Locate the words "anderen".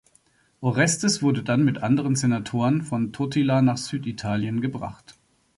1.83-2.15